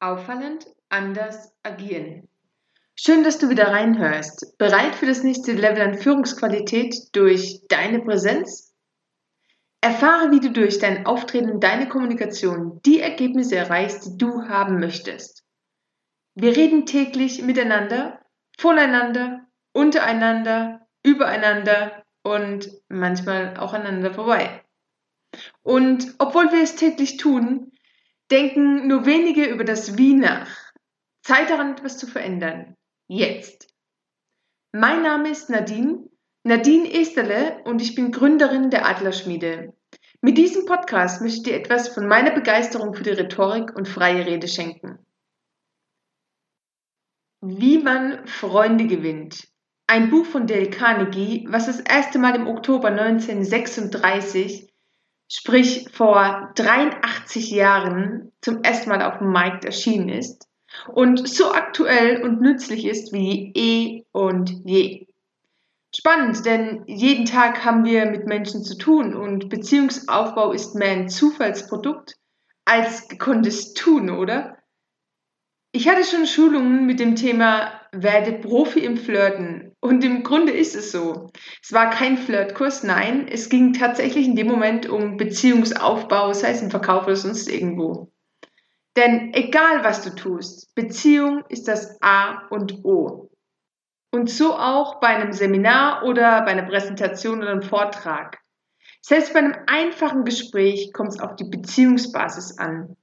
[0.00, 2.28] Auffallend anders agieren.
[2.94, 4.56] Schön, dass du wieder reinhörst.
[4.58, 8.74] Bereit für das nächste Level an Führungsqualität durch deine Präsenz?
[9.80, 14.80] Erfahre, wie du durch dein Auftreten und deine Kommunikation die Ergebnisse erreichst, die du haben
[14.80, 15.44] möchtest.
[16.34, 18.20] Wir reden täglich miteinander,
[18.58, 24.62] voneinander, untereinander, übereinander und manchmal auch aneinander vorbei.
[25.62, 27.72] Und obwohl wir es täglich tun,
[28.30, 30.50] denken nur wenige über das Wie nach.
[31.22, 32.76] Zeit daran, etwas zu verändern.
[33.08, 33.68] Jetzt.
[34.72, 36.08] Mein Name ist Nadine,
[36.44, 39.74] Nadine Esterle und ich bin Gründerin der Adlerschmiede.
[40.20, 44.26] Mit diesem Podcast möchte ich dir etwas von meiner Begeisterung für die Rhetorik und freie
[44.26, 44.98] Rede schenken.
[47.40, 49.48] Wie man Freunde gewinnt.
[49.86, 54.68] Ein Buch von Dale Carnegie, was das erste Mal im Oktober 1936
[55.28, 60.48] sprich vor 83 Jahren zum ersten Mal auf dem Markt erschienen ist
[60.88, 65.06] und so aktuell und nützlich ist wie eh und je.
[65.94, 71.08] Spannend, denn jeden Tag haben wir mit Menschen zu tun und Beziehungsaufbau ist mehr ein
[71.08, 72.16] Zufallsprodukt
[72.66, 74.58] als gekonntes Tun, oder?
[75.72, 79.74] Ich hatte schon Schulungen mit dem Thema werde Profi im Flirten.
[79.80, 81.30] Und im Grunde ist es so.
[81.62, 86.62] Es war kein Flirtkurs, nein, es ging tatsächlich in dem Moment um Beziehungsaufbau, sei es
[86.62, 88.12] im Verkauf oder sonst irgendwo.
[88.96, 93.30] Denn egal was du tust, Beziehung ist das A und O.
[94.10, 98.38] Und so auch bei einem Seminar oder bei einer Präsentation oder einem Vortrag.
[99.02, 102.96] Selbst bei einem einfachen Gespräch kommt es auf die Beziehungsbasis an.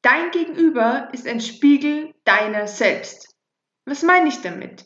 [0.00, 3.31] Dein Gegenüber ist ein Spiegel deiner selbst.
[3.84, 4.84] Was meine ich damit?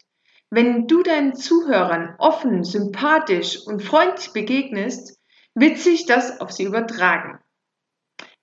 [0.51, 5.19] Wenn du deinen Zuhörern offen, sympathisch und freundlich begegnest,
[5.55, 7.41] wird sich das auf sie übertragen.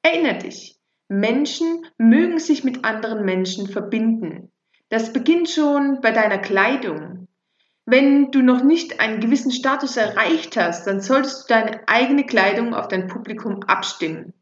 [0.01, 4.51] Erinnere dich, Menschen mögen sich mit anderen Menschen verbinden.
[4.89, 7.28] Das beginnt schon bei deiner Kleidung.
[7.85, 12.73] Wenn du noch nicht einen gewissen Status erreicht hast, dann solltest du deine eigene Kleidung
[12.73, 14.33] auf dein Publikum abstimmen.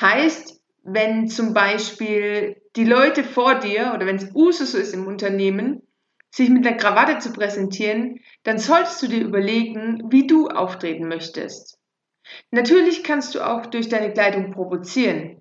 [0.00, 0.57] Heißt,
[0.92, 5.82] wenn zum Beispiel die Leute vor dir oder wenn es Usus ist im Unternehmen,
[6.30, 11.78] sich mit einer Krawatte zu präsentieren, dann solltest du dir überlegen, wie du auftreten möchtest.
[12.50, 15.40] Natürlich kannst du auch durch deine Kleidung provozieren.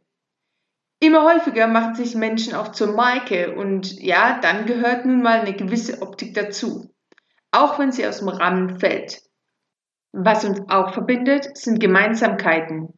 [0.99, 5.53] Immer häufiger machen sich Menschen auch zur Marke und ja, dann gehört nun mal eine
[5.53, 6.91] gewisse Optik dazu,
[7.51, 9.21] auch wenn sie aus dem Rahmen fällt.
[10.11, 12.97] Was uns auch verbindet, sind Gemeinsamkeiten.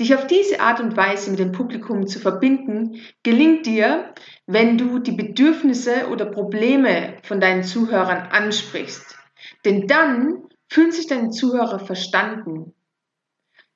[0.00, 4.14] Dich auf diese Art und Weise mit dem Publikum zu verbinden, gelingt dir,
[4.46, 9.18] wenn du die Bedürfnisse oder Probleme von deinen Zuhörern ansprichst.
[9.66, 12.74] Denn dann fühlen sich deine Zuhörer verstanden.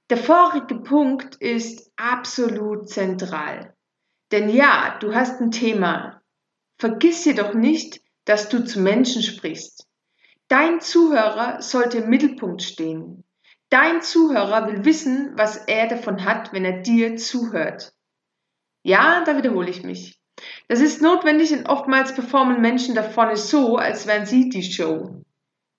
[0.09, 3.75] Der vorige Punkt ist absolut zentral.
[4.33, 6.23] Denn ja, du hast ein Thema.
[6.79, 9.87] Vergiss jedoch nicht, dass du zu Menschen sprichst.
[10.49, 13.25] Dein Zuhörer sollte im Mittelpunkt stehen.
[13.71, 17.93] Dein Zuhörer will wissen, was er davon hat, wenn er dir zuhört.
[18.83, 20.21] Ja, da wiederhole ich mich.
[20.69, 25.23] Das ist notwendig und oftmals performen Menschen da vorne so, als wären sie die Show.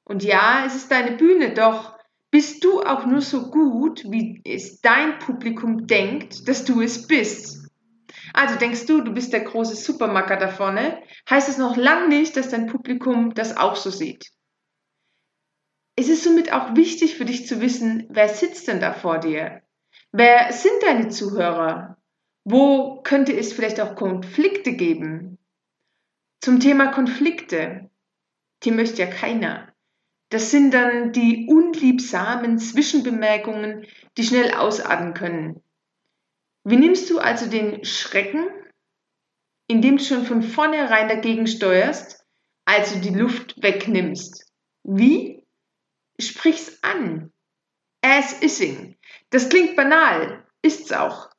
[0.06, 1.96] Und ja, es ist deine Bühne, doch
[2.32, 7.70] bist du auch nur so gut, wie es dein Publikum denkt, dass du es bist.
[8.34, 12.36] Also denkst du, du bist der große Supermacker da vorne, heißt es noch lang nicht,
[12.36, 14.32] dass dein Publikum das auch so sieht.
[15.96, 19.62] Es ist somit auch wichtig für dich zu wissen, wer sitzt denn da vor dir?
[20.12, 21.98] Wer sind deine Zuhörer?
[22.44, 25.38] Wo könnte es vielleicht auch Konflikte geben?
[26.42, 27.90] Zum Thema Konflikte.
[28.64, 29.74] Die möchte ja keiner.
[30.30, 33.86] Das sind dann die unliebsamen Zwischenbemerkungen,
[34.18, 35.62] die schnell ausarten können.
[36.64, 38.48] Wie nimmst du also den Schrecken,
[39.68, 42.26] indem du schon von vornherein dagegen steuerst,
[42.66, 44.52] also die Luft wegnimmst?
[44.84, 45.35] Wie?
[46.20, 47.32] Sprich's an.
[48.02, 48.98] As ising.
[49.32, 51.30] Das klingt banal, ist's auch.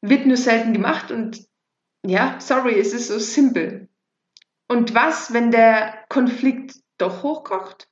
[0.00, 1.44] Wird nur selten gemacht und
[2.06, 3.88] ja, sorry, es ist so simpel.
[4.68, 7.88] Und was, wenn der Konflikt doch hochkocht?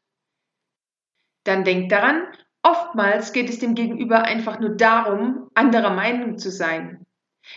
[1.44, 2.26] Dann denk daran,
[2.62, 7.06] oftmals geht es dem Gegenüber einfach nur darum, anderer Meinung zu sein.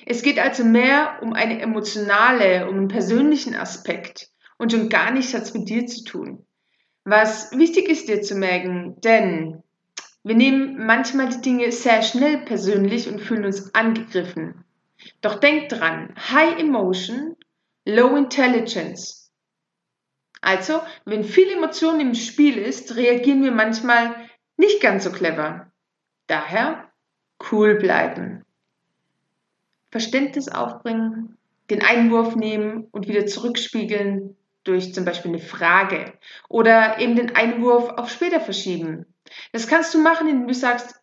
[0.05, 5.33] Es geht also mehr um eine emotionale, um einen persönlichen Aspekt und schon gar nichts
[5.33, 6.47] hat's mit dir zu tun.
[7.07, 9.61] Was wichtig ist dir zu merken, denn
[10.23, 14.65] wir nehmen manchmal die Dinge sehr schnell persönlich und fühlen uns angegriffen.
[15.21, 17.35] Doch denk dran, High Emotion,
[17.85, 19.31] Low Intelligence.
[20.41, 24.15] Also, wenn viel Emotion im Spiel ist, reagieren wir manchmal
[24.57, 25.71] nicht ganz so clever.
[26.25, 26.91] Daher
[27.51, 28.43] cool bleiben.
[29.91, 31.37] Verständnis aufbringen,
[31.69, 34.35] den Einwurf nehmen und wieder zurückspiegeln
[34.65, 36.13] durch zum Beispiel eine Frage
[36.49, 39.05] oder eben den Einwurf auf später verschieben.
[39.51, 41.01] Das kannst du machen, indem du sagst,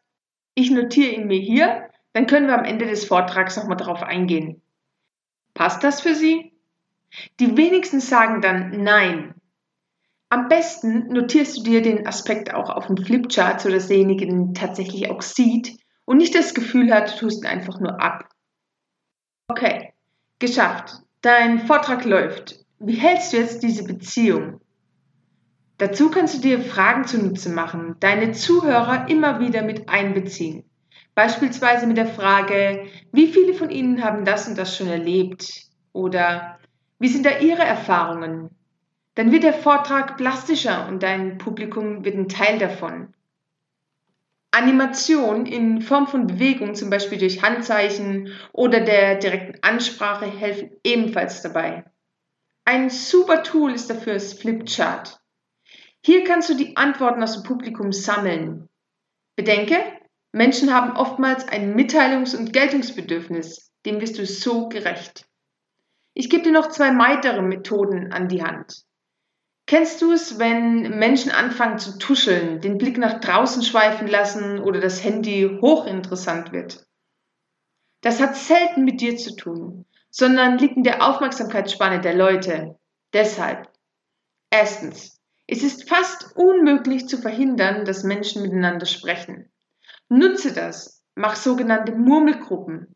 [0.54, 4.60] ich notiere ihn mir hier, dann können wir am Ende des Vortrags nochmal darauf eingehen.
[5.54, 6.52] Passt das für Sie?
[7.40, 9.34] Die wenigsten sagen dann Nein.
[10.28, 15.10] Am besten notierst du dir den Aspekt auch auf dem Flipchart, sodass derjenige den tatsächlich
[15.10, 15.76] auch sieht
[16.06, 18.28] und nicht das Gefühl hat, du tust ihn einfach nur ab.
[19.48, 19.92] Okay,
[20.38, 21.02] geschafft.
[21.20, 22.61] Dein Vortrag läuft.
[22.84, 24.60] Wie hältst du jetzt diese Beziehung?
[25.78, 30.64] Dazu kannst du dir Fragen zunutze machen, deine Zuhörer immer wieder mit einbeziehen.
[31.14, 35.48] Beispielsweise mit der Frage, wie viele von Ihnen haben das und das schon erlebt?
[35.92, 36.58] Oder
[36.98, 38.50] wie sind da Ihre Erfahrungen?
[39.14, 43.14] Dann wird der Vortrag plastischer und dein Publikum wird ein Teil davon.
[44.50, 51.42] Animation in Form von Bewegung, zum Beispiel durch Handzeichen oder der direkten Ansprache, helfen ebenfalls
[51.42, 51.84] dabei.
[52.64, 55.20] Ein super Tool ist dafür das Flipchart.
[56.04, 58.68] Hier kannst du die Antworten aus dem Publikum sammeln.
[59.36, 59.76] Bedenke,
[60.32, 65.26] Menschen haben oftmals ein Mitteilungs- und Geltungsbedürfnis, dem wirst du so gerecht.
[66.14, 68.84] Ich gebe dir noch zwei weitere Methoden an die Hand.
[69.66, 74.80] Kennst du es, wenn Menschen anfangen zu tuscheln, den Blick nach draußen schweifen lassen oder
[74.80, 76.86] das Handy hochinteressant wird?
[78.02, 82.78] Das hat selten mit dir zu tun, sondern liegt in der Aufmerksamkeitsspanne der Leute.
[83.12, 83.68] Deshalb.
[84.50, 85.18] Erstens.
[85.48, 89.50] Es ist fast unmöglich zu verhindern, dass Menschen miteinander sprechen.
[90.08, 91.02] Nutze das.
[91.14, 92.94] Mach sogenannte Murmelgruppen.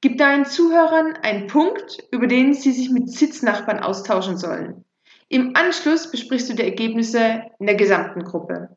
[0.00, 4.84] Gib deinen Zuhörern einen Punkt, über den sie sich mit Sitznachbarn austauschen sollen.
[5.28, 8.76] Im Anschluss besprichst du die Ergebnisse in der gesamten Gruppe.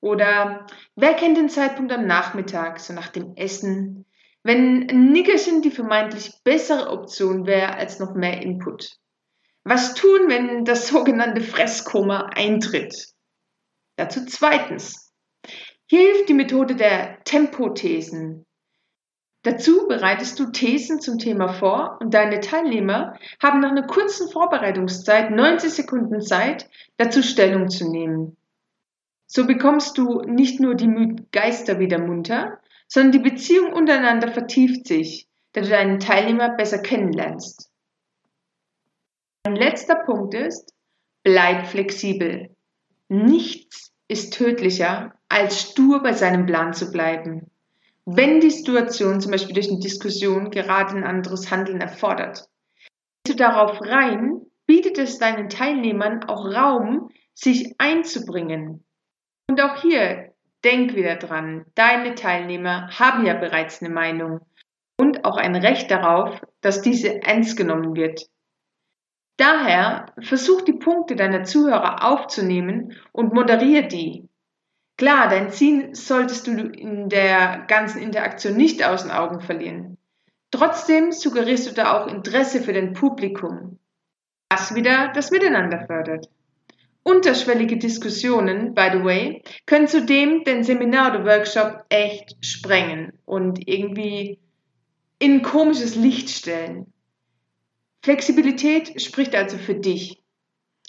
[0.00, 0.66] Oder
[0.96, 4.06] wer kennt den Zeitpunkt am Nachmittag, so nach dem Essen,
[4.42, 8.96] wenn ein Nickerchen die vermeintlich bessere Option wäre als noch mehr Input?
[9.64, 13.12] Was tun, wenn das sogenannte Fresskoma eintritt?
[13.96, 15.12] Dazu zweitens.
[15.86, 18.46] Hier hilft die Methode der Tempothesen.
[19.44, 25.30] Dazu bereitest du Thesen zum Thema vor und deine Teilnehmer haben nach einer kurzen Vorbereitungszeit
[25.30, 28.36] 90 Sekunden Zeit, dazu Stellung zu nehmen.
[29.26, 32.60] So bekommst du nicht nur die müden Geister wieder munter,
[32.92, 37.70] sondern die Beziehung untereinander vertieft sich, da du deinen Teilnehmer besser kennenlernst.
[39.44, 40.74] Ein letzter Punkt ist,
[41.22, 42.54] bleib flexibel.
[43.08, 47.50] Nichts ist tödlicher, als stur bei seinem Plan zu bleiben
[48.04, 52.48] wenn die Situation zum Beispiel durch eine Diskussion gerade ein anderes Handeln erfordert.
[53.24, 58.84] Gehst du darauf rein, bietet es deinen Teilnehmern auch Raum, sich einzubringen.
[59.48, 60.31] Und auch hier,
[60.64, 64.40] denk wieder dran, deine Teilnehmer haben ja bereits eine Meinung
[64.96, 68.28] und auch ein Recht darauf, dass diese ernst genommen wird.
[69.36, 74.28] Daher versuch die Punkte deiner Zuhörer aufzunehmen und moderiere die.
[74.98, 79.98] Klar, dein Ziel solltest du in der ganzen Interaktion nicht aus den Augen verlieren.
[80.52, 83.78] Trotzdem suggerierst du da auch Interesse für dein Publikum,
[84.50, 86.28] was wieder das Miteinander fördert.
[87.04, 94.38] Unterschwellige Diskussionen, by the way, können zudem den Seminar oder Workshop echt sprengen und irgendwie
[95.18, 96.92] in komisches Licht stellen.
[98.02, 100.22] Flexibilität spricht also für dich.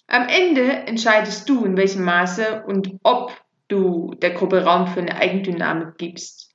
[0.08, 3.32] Am Ende entscheidest du, in welchem Maße und ob
[3.68, 6.52] du der Gruppe Raum für eine Eigendynamik gibst.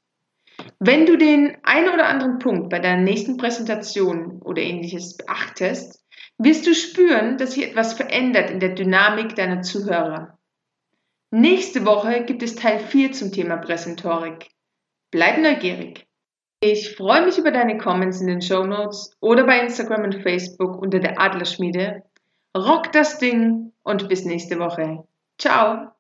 [0.80, 6.04] Wenn du den einen oder anderen Punkt bei deiner nächsten Präsentation oder ähnliches beachtest,
[6.38, 10.38] wirst du spüren, dass sich etwas verändert in der Dynamik deiner Zuhörer.
[11.30, 14.49] Nächste Woche gibt es Teil 4 zum Thema Präsentorik.
[15.11, 16.07] Bleib neugierig.
[16.61, 20.80] Ich freue mich über deine Comments in den Show Notes oder bei Instagram und Facebook
[20.80, 22.02] unter der Adlerschmiede.
[22.57, 25.04] Rock das Ding und bis nächste Woche.
[25.38, 25.92] Ciao!